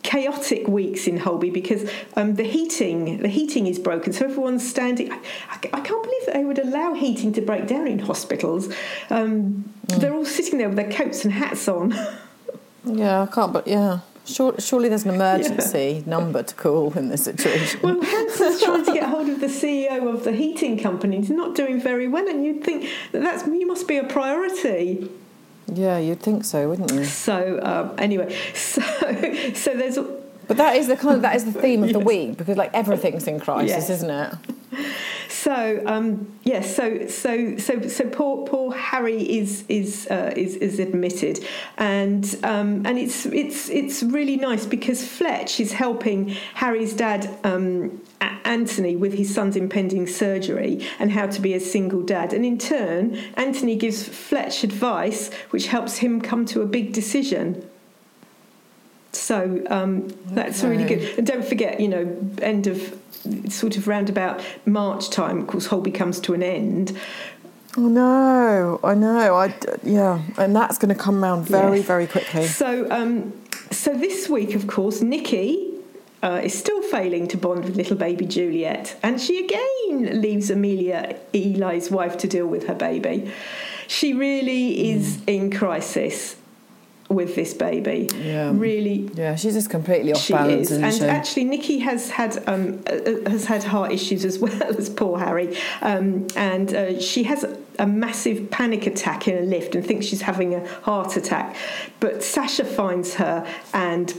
chaotic 0.03 0.67
weeks 0.67 1.07
in 1.07 1.17
Holby 1.17 1.49
because 1.49 1.89
um, 2.17 2.35
the 2.35 2.43
heating 2.43 3.19
the 3.21 3.29
heating 3.29 3.67
is 3.67 3.79
broken. 3.79 4.11
So 4.11 4.25
everyone's 4.25 4.67
standing 4.67 5.11
I, 5.11 5.15
I, 5.49 5.59
I 5.73 5.79
can't 5.79 6.03
believe 6.03 6.25
that 6.25 6.33
they 6.35 6.43
would 6.43 6.59
allow 6.59 6.93
heating 6.93 7.31
to 7.33 7.41
break 7.41 7.67
down 7.67 7.87
in 7.87 7.99
hospitals. 7.99 8.73
Um, 9.09 9.73
they're 9.87 10.13
all 10.13 10.25
sitting 10.25 10.57
there 10.59 10.67
with 10.67 10.77
their 10.77 10.91
coats 10.91 11.23
and 11.23 11.33
hats 11.33 11.67
on. 11.67 11.95
Yeah, 12.85 13.21
I 13.21 13.27
can't. 13.27 13.53
But 13.53 13.65
yeah, 13.65 13.99
surely 14.25 14.89
there's 14.89 15.03
an 15.05 15.13
emergency 15.13 16.03
number 16.05 16.43
to 16.43 16.55
call 16.55 16.93
in 16.93 17.09
this 17.09 17.23
situation. 17.25 17.79
Well, 17.83 18.01
Hanssen's 18.01 18.61
trying 18.61 18.85
to 18.85 18.93
get 18.93 19.03
hold 19.09 19.29
of 19.29 19.39
the 19.39 19.47
CEO 19.61 20.13
of 20.13 20.23
the 20.23 20.31
heating 20.31 20.77
company. 20.79 21.17
He's 21.17 21.29
not 21.29 21.55
doing 21.55 21.79
very 21.81 22.07
well, 22.07 22.27
and 22.27 22.45
you'd 22.45 22.63
think 22.63 22.89
that 23.11 23.21
that's 23.21 23.45
you 23.47 23.67
must 23.67 23.87
be 23.87 23.97
a 23.97 24.03
priority. 24.03 25.09
yeah, 25.67 25.97
you'd 25.97 26.21
think 26.21 26.45
so, 26.45 26.69
wouldn't 26.69 26.91
you? 26.93 27.03
So 27.05 27.59
um, 27.63 27.95
anyway, 27.97 28.33
so 28.53 28.81
so 29.53 29.73
there's 29.75 29.97
But 30.47 30.57
that 30.57 30.75
is 30.77 30.87
the 30.87 30.95
kind 30.97 31.15
of 31.15 31.21
that 31.23 31.35
is 31.35 31.45
the 31.45 31.53
theme 31.61 31.83
of 31.83 31.93
the 31.93 31.99
week 32.13 32.37
because 32.37 32.57
like 32.57 32.73
everything's 32.73 33.27
in 33.27 33.39
crisis, 33.39 33.69
Yes. 33.71 33.89
isn't 33.89 34.09
it? 34.09 34.33
So 35.43 35.83
um, 35.85 36.39
yes, 36.43 36.73
so 36.73 37.07
so 37.07 37.57
so 37.57 37.81
so 37.81 38.09
poor 38.09 38.47
poor 38.47 38.73
Harry 38.73 39.21
is 39.39 39.65
is 39.67 40.07
uh, 40.09 40.31
is 40.37 40.55
is 40.55 40.79
admitted, 40.79 41.45
and 41.77 42.23
um, 42.43 42.85
and 42.85 42.97
it's 42.97 43.25
it's 43.25 43.69
it's 43.69 44.03
really 44.03 44.37
nice 44.37 44.65
because 44.65 45.05
Fletch 45.05 45.59
is 45.59 45.73
helping 45.73 46.29
Harry's 46.53 46.93
dad. 46.93 47.29
Um, 47.43 48.01
Anthony 48.45 48.95
with 48.95 49.13
his 49.13 49.33
son's 49.33 49.55
impending 49.55 50.05
surgery 50.05 50.85
and 50.99 51.11
how 51.11 51.27
to 51.27 51.41
be 51.41 51.53
a 51.53 51.59
single 51.59 52.03
dad. 52.03 52.33
And 52.33 52.45
in 52.45 52.57
turn, 52.57 53.17
Anthony 53.35 53.75
gives 53.75 54.07
Fletch 54.07 54.63
advice 54.63 55.33
which 55.49 55.67
helps 55.67 55.97
him 55.97 56.21
come 56.21 56.45
to 56.47 56.61
a 56.61 56.65
big 56.65 56.91
decision. 56.93 57.67
So 59.23 59.63
um, 59.69 60.09
that's 60.25 60.63
really 60.63 60.83
good. 60.83 61.17
And 61.17 61.25
don't 61.25 61.45
forget, 61.45 61.79
you 61.79 61.87
know, 61.87 62.29
end 62.41 62.67
of 62.67 62.99
sort 63.47 63.77
of 63.77 63.87
round 63.87 64.09
about 64.09 64.43
March 64.65 65.09
time, 65.09 65.39
of 65.39 65.47
course, 65.47 65.67
Holby 65.67 65.91
comes 65.91 66.19
to 66.21 66.33
an 66.33 66.43
end. 66.43 66.97
Oh 67.77 67.87
no, 67.87 68.81
I 68.83 68.93
know. 68.95 69.35
I 69.35 69.55
yeah, 69.81 70.21
and 70.37 70.53
that's 70.53 70.77
going 70.77 70.93
to 70.93 71.01
come 71.01 71.23
round 71.23 71.47
very 71.47 71.77
Yes. 71.77 71.87
very 71.87 72.05
quickly. 72.05 72.45
So, 72.47 72.85
um, 72.91 73.31
so 73.71 73.95
this 73.95 74.27
week, 74.27 74.55
of 74.55 74.67
course, 74.67 75.01
Nicky 75.01 75.71
uh, 76.21 76.41
is 76.43 76.53
still 76.53 76.81
failing 76.83 77.29
to 77.29 77.37
bond 77.37 77.63
with 77.63 77.77
little 77.77 77.95
baby 77.95 78.25
Juliet, 78.25 78.97
and 79.01 79.21
she 79.21 79.43
again 79.45 80.21
leaves 80.21 80.49
Amelia, 80.49 81.15
Eli's 81.33 81.89
wife, 81.89 82.17
to 82.17 82.27
deal 82.27 82.45
with 82.45 82.67
her 82.67 82.75
baby. 82.75 83.31
She 83.87 84.13
really 84.13 84.91
is 84.91 85.23
in 85.27 85.49
crisis 85.49 86.35
with 87.13 87.35
this 87.35 87.53
baby. 87.53 88.09
Yeah. 88.15 88.51
Really, 88.53 89.09
Yeah, 89.13 89.35
she's 89.35 89.53
just 89.53 89.69
completely 89.69 90.13
off 90.13 90.21
she 90.21 90.33
balance, 90.33 90.71
is, 90.71 90.77
and 90.77 90.93
she? 90.93 91.03
actually, 91.03 91.43
Nicky 91.45 91.79
has 91.79 92.09
had 92.09 92.37
um, 92.47 92.83
uh, 92.87 92.93
uh, 92.93 93.29
has 93.29 93.45
had 93.45 93.63
heart 93.63 93.91
issues 93.91 94.25
as 94.25 94.39
well 94.45 94.63
as 94.63 94.89
poor 94.89 95.19
Harry, 95.19 95.57
um, 95.81 96.27
and 96.35 96.73
uh, 96.73 96.99
she 96.99 97.23
has 97.23 97.43
a, 97.43 97.87
massive 97.87 98.49
panic 98.49 98.87
attack 98.87 99.27
in 99.27 99.37
a 99.37 99.41
lift 99.41 99.75
and 99.75 99.85
thinks 99.85 100.05
she's 100.05 100.21
having 100.21 100.55
a 100.55 100.67
heart 100.83 101.17
attack. 101.17 101.55
But 101.99 102.23
Sacha 102.23 102.63
finds 102.63 103.15
her 103.15 103.45
and 103.73 104.13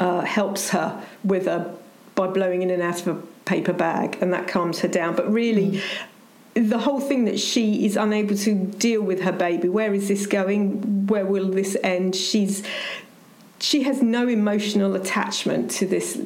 uh, 0.00 0.22
helps 0.22 0.70
her 0.70 1.04
with 1.24 1.46
a 1.46 1.76
by 2.14 2.26
blowing 2.26 2.62
in 2.62 2.70
and 2.70 2.82
out 2.82 3.06
of 3.06 3.08
a 3.08 3.20
paper 3.44 3.72
bag, 3.72 4.18
and 4.20 4.32
that 4.32 4.48
calms 4.48 4.80
her 4.80 4.88
down. 4.88 5.14
But 5.14 5.32
really. 5.32 5.82
The 6.58 6.78
whole 6.78 7.00
thing 7.00 7.24
that 7.26 7.38
she 7.38 7.86
is 7.86 7.96
unable 7.96 8.36
to 8.38 8.54
deal 8.54 9.00
with 9.00 9.20
her 9.20 9.32
baby. 9.32 9.68
Where 9.68 9.94
is 9.94 10.08
this 10.08 10.26
going? 10.26 11.06
Where 11.06 11.24
will 11.24 11.50
this 11.50 11.76
end? 11.84 12.16
She's 12.16 12.64
she 13.60 13.82
has 13.82 14.02
no 14.02 14.28
emotional 14.28 14.94
attachment 14.94 15.70
to 15.72 15.86
this 15.86 16.16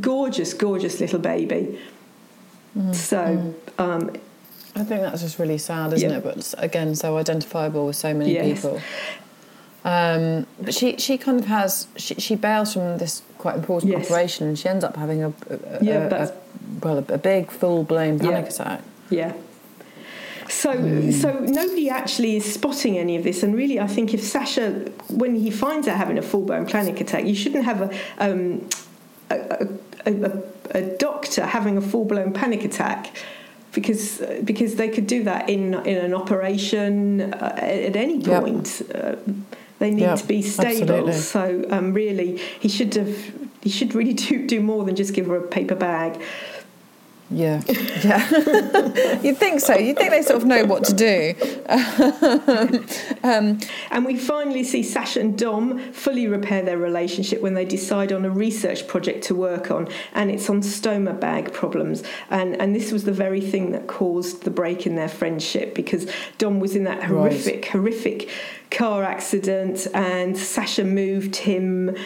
gorgeous, 0.00 0.54
gorgeous 0.54 1.00
little 1.00 1.18
baby. 1.18 1.78
Mm. 2.76 2.94
So, 2.94 3.54
um, 3.78 4.10
I 4.74 4.84
think 4.84 5.02
that's 5.02 5.20
just 5.20 5.38
really 5.38 5.58
sad, 5.58 5.92
isn't 5.92 6.08
yeah. 6.08 6.16
it? 6.16 6.24
But 6.24 6.54
again, 6.56 6.94
so 6.94 7.18
identifiable 7.18 7.86
with 7.86 7.96
so 7.96 8.14
many 8.14 8.32
yes. 8.32 8.62
people. 8.62 8.80
Um, 9.84 10.46
but 10.60 10.72
she, 10.72 10.96
she 10.96 11.18
kind 11.18 11.40
of 11.40 11.46
has 11.46 11.88
she, 11.96 12.14
she 12.14 12.36
bails 12.36 12.72
from 12.72 12.98
this 12.98 13.22
quite 13.38 13.56
important 13.56 13.92
yes. 13.92 14.06
operation, 14.06 14.46
and 14.46 14.58
she 14.58 14.68
ends 14.68 14.84
up 14.84 14.96
having 14.96 15.24
a, 15.24 15.28
a, 15.50 15.84
yeah, 15.84 16.08
a, 16.08 16.24
a 16.24 16.32
well 16.80 16.98
a, 16.98 17.18
big 17.18 17.50
full 17.50 17.84
blown 17.84 18.18
panic 18.18 18.44
yeah. 18.44 18.50
attack. 18.50 18.82
Yeah. 19.10 19.32
So, 20.52 20.74
mm. 20.74 21.12
so 21.12 21.32
nobody 21.40 21.88
actually 21.88 22.36
is 22.36 22.52
spotting 22.52 22.98
any 22.98 23.16
of 23.16 23.24
this, 23.24 23.42
and 23.42 23.56
really, 23.56 23.80
I 23.80 23.86
think 23.86 24.12
if 24.12 24.22
Sacha, 24.22 24.90
when 25.08 25.34
he 25.34 25.50
finds 25.50 25.88
out 25.88 25.96
having 25.96 26.18
a 26.18 26.22
full 26.22 26.42
blown 26.42 26.66
panic 26.66 27.00
attack, 27.00 27.24
you 27.24 27.34
shouldn't 27.34 27.64
have 27.64 27.80
a, 27.80 27.90
um, 28.18 28.68
a, 29.30 29.66
a, 30.06 30.42
a 30.72 30.82
doctor 30.98 31.46
having 31.46 31.78
a 31.78 31.80
full 31.80 32.04
blown 32.04 32.32
panic 32.32 32.64
attack 32.64 33.16
because 33.72 34.22
because 34.44 34.76
they 34.76 34.90
could 34.90 35.06
do 35.06 35.24
that 35.24 35.48
in 35.48 35.74
in 35.86 35.96
an 35.96 36.12
operation 36.12 37.32
uh, 37.32 37.54
at 37.56 37.96
any 37.96 38.20
point. 38.22 38.82
Yep. 38.88 39.04
Uh, 39.28 39.32
they 39.78 39.90
need 39.90 40.02
yep, 40.02 40.18
to 40.18 40.26
be 40.26 40.42
stable. 40.42 40.82
Absolutely. 40.82 41.12
So 41.14 41.64
um, 41.70 41.92
really, 41.94 42.36
he 42.60 42.68
should 42.68 42.94
have 42.94 43.16
he 43.62 43.70
should 43.70 43.94
really 43.94 44.12
do 44.26 44.46
do 44.46 44.60
more 44.60 44.84
than 44.84 44.96
just 44.96 45.14
give 45.14 45.26
her 45.26 45.36
a 45.36 45.48
paper 45.48 45.74
bag. 45.74 46.20
Yeah, 47.32 47.62
yeah. 48.04 49.18
You'd 49.22 49.38
think 49.38 49.60
so. 49.60 49.76
You'd 49.76 49.96
think 49.96 50.10
they 50.10 50.22
sort 50.22 50.42
of 50.42 50.46
know 50.46 50.64
what 50.64 50.84
to 50.84 50.92
do. 50.92 51.34
um, 53.22 53.58
and 53.90 54.04
we 54.04 54.16
finally 54.18 54.64
see 54.64 54.82
Sacha 54.82 55.20
and 55.20 55.36
Dom 55.38 55.78
fully 55.92 56.26
repair 56.26 56.62
their 56.62 56.78
relationship 56.78 57.40
when 57.40 57.54
they 57.54 57.64
decide 57.64 58.12
on 58.12 58.24
a 58.24 58.30
research 58.30 58.86
project 58.86 59.24
to 59.24 59.34
work 59.34 59.70
on, 59.70 59.88
and 60.12 60.30
it's 60.30 60.48
on 60.50 60.60
stoma 60.60 61.18
bag 61.18 61.52
problems. 61.52 62.02
And 62.30 62.60
and 62.60 62.76
this 62.76 62.92
was 62.92 63.04
the 63.04 63.12
very 63.12 63.40
thing 63.40 63.72
that 63.72 63.86
caused 63.86 64.42
the 64.42 64.50
break 64.50 64.86
in 64.86 64.94
their 64.94 65.08
friendship 65.08 65.74
because 65.74 66.10
Dom 66.38 66.60
was 66.60 66.76
in 66.76 66.84
that 66.84 67.02
horrific, 67.02 67.54
right. 67.54 67.66
horrific 67.66 68.28
car 68.70 69.04
accident, 69.04 69.86
and 69.94 70.36
Sacha 70.36 70.84
moved 70.84 71.36
him, 71.36 71.96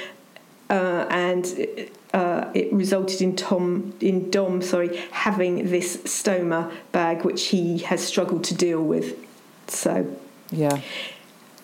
uh, 0.71 1.07
and 1.11 1.91
uh, 2.13 2.51
it 2.55 2.73
resulted 2.73 3.21
in 3.23 3.37
Tom 3.37 3.95
in 4.01 4.31
Dom 4.31 4.63
sorry 4.63 4.97
having 5.11 5.71
this 5.71 5.99
stoma 5.99 6.73
bag 6.93 7.25
which 7.25 7.49
he 7.49 7.79
has 7.79 8.05
struggled 8.05 8.45
to 8.45 8.55
deal 8.55 8.83
with. 8.83 9.17
So 9.69 10.07
yeah, 10.51 10.81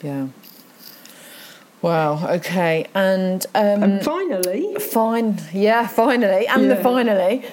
yeah. 0.02 0.28
Wow. 1.82 2.28
Okay. 2.36 2.86
And, 2.94 3.44
um, 3.56 3.82
and 3.82 4.04
finally, 4.04 4.76
fine. 4.76 5.40
Yeah. 5.52 5.88
Finally, 5.88 6.46
and 6.46 6.62
yeah. 6.62 6.74
the 6.74 6.76
finally, 6.76 7.44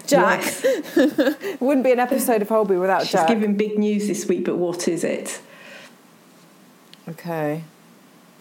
Jac. 0.06 0.44
Wouldn't 1.60 1.84
be 1.84 1.92
an 1.92 1.98
episode 1.98 2.42
of 2.42 2.50
Holby 2.50 2.76
without 2.76 3.02
She's 3.02 3.12
Jac. 3.12 3.28
She's 3.28 3.34
giving 3.34 3.56
big 3.56 3.78
news 3.78 4.08
this 4.08 4.26
week, 4.26 4.44
but 4.44 4.56
what 4.56 4.86
is 4.86 5.04
it? 5.04 5.40
Okay. 7.08 7.64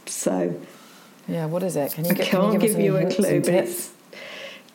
So 0.06 0.60
yeah, 1.28 1.46
what 1.46 1.64
is 1.64 1.76
it? 1.76 1.94
Can 1.94 2.06
you 2.06 2.12
I 2.12 2.16
can't 2.16 2.54
you 2.54 2.60
give, 2.60 2.72
give 2.78 2.80
you 2.80 2.98
a 2.98 3.10
clue, 3.12 3.42
but 3.42 3.54
it's, 3.54 3.92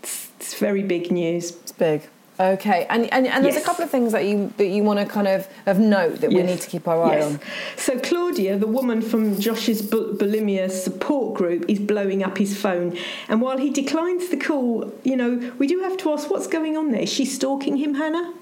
it's, 0.03 0.31
it's 0.39 0.55
very 0.55 0.83
big 0.83 1.11
news. 1.11 1.51
It's 1.51 1.73
big. 1.73 2.09
Okay, 2.41 2.87
and 2.89 3.13
and, 3.13 3.27
and 3.27 3.45
there's 3.45 3.57
yes. 3.57 3.63
a 3.63 3.67
couple 3.67 3.85
of 3.85 3.91
things 3.91 4.13
that 4.13 4.25
you 4.25 4.51
that 4.57 4.69
you 4.69 4.83
want 4.83 4.99
to 4.99 5.05
kind 5.05 5.29
of 5.29 5.47
of 5.67 5.79
note 5.79 6.23
that 6.23 6.33
yes. 6.33 6.41
we 6.41 6.47
need 6.47 6.61
to 6.61 6.71
keep 6.71 6.89
our 6.89 7.03
eye 7.05 7.19
yes. 7.19 7.35
on. 7.35 7.41
So 7.77 7.99
Claudia, 8.01 8.57
the 8.57 8.67
woman 8.67 9.03
from 9.03 9.39
Josh's 9.39 9.83
bulimia 9.83 10.71
support 10.71 11.35
group, 11.37 11.67
is 11.69 11.79
blowing 11.79 12.23
up 12.23 12.39
his 12.39 12.59
phone, 12.59 12.97
and 13.29 13.43
while 13.43 13.59
he 13.59 13.69
declines 13.69 14.31
the 14.31 14.39
call, 14.39 14.91
you 15.05 15.17
know, 15.17 15.53
we 15.59 15.67
do 15.67 15.81
have 15.81 15.99
to 15.99 16.13
ask 16.13 16.31
what's 16.31 16.47
going 16.47 16.79
on 16.79 16.93
there. 16.93 17.03
Is 17.03 17.13
she 17.13 17.27
stalking 17.27 17.77
him, 17.77 17.95
Hannah? 17.97 18.33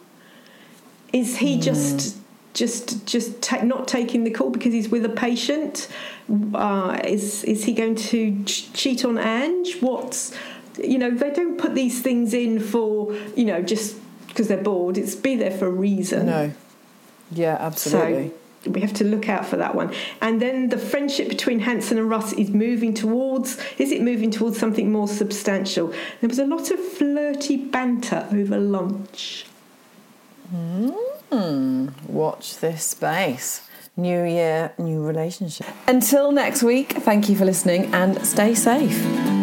Is 1.13 1.39
he 1.39 1.59
mm. 1.59 1.63
just 1.63 2.19
just 2.55 3.07
just 3.07 3.41
ta- 3.43 3.63
not 3.63 3.87
taking 3.89 4.25
the 4.25 4.31
call 4.31 4.51
because 4.51 4.73
he's 4.73 4.89
with 4.89 5.05
a 5.05 5.11
patient? 5.11 5.89
Uh, 6.55 7.01
is 7.05 7.45
is 7.45 7.65
he 7.65 7.73
going 7.73 7.95
to 7.95 8.45
ch- 8.45 8.73
cheat 8.73 9.05
on 9.05 9.19
Ange? 9.19 9.81
What's 9.81 10.35
you 10.83 10.99
know 10.99 11.11
they 11.11 11.31
don't 11.31 11.59
put 11.59 11.75
these 11.75 12.03
things 12.03 12.35
in 12.35 12.61
for 12.61 13.15
you 13.37 13.45
know 13.45 13.63
just 13.63 13.97
because 14.29 14.49
they're 14.49 14.63
bored. 14.63 14.99
It's 14.99 15.15
be 15.15 15.37
there 15.37 15.51
for 15.51 15.67
a 15.67 15.71
reason. 15.71 16.27
No. 16.27 16.53
Yeah, 17.33 17.57
absolutely. 17.59 18.29
So 18.65 18.71
we 18.71 18.81
have 18.81 18.93
to 18.95 19.05
look 19.05 19.29
out 19.29 19.47
for 19.47 19.57
that 19.57 19.75
one. 19.75 19.93
And 20.21 20.41
then 20.41 20.69
the 20.69 20.79
friendship 20.79 21.29
between 21.29 21.61
Hanssen 21.61 21.93
and 21.99 22.09
Russ 22.09 22.33
is 22.33 22.51
moving 22.51 22.95
towards. 22.95 23.59
Is 23.79 23.91
it 23.93 24.03
moving 24.03 24.31
towards 24.31 24.59
something 24.59 24.91
more 24.91 25.09
substantial? 25.09 25.93
There 26.21 26.29
was 26.29 26.39
a 26.39 26.47
lot 26.47 26.71
of 26.71 26.81
flirty 26.81 27.57
banter 27.57 28.27
over 28.33 28.59
lunch. 28.59 29.47
Hmm. 31.31 31.89
Watch 32.07 32.59
this 32.59 32.85
space. 32.85 33.63
New 33.97 34.25
year, 34.25 34.73
new 34.79 35.05
relationship. 35.05 35.67
Until 35.87 36.31
next 36.33 36.63
week, 36.63 36.93
thank 36.93 37.29
you 37.29 37.37
for 37.37 37.45
listening 37.45 37.93
and 37.93 38.25
stay 38.25 38.55
safe. 38.55 39.38